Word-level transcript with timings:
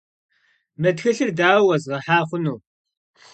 Mı 0.81 0.91
txılhır 0.97 1.29
daue 1.39 1.63
yêzğeha 1.69 2.19
xhunu? 2.29 2.55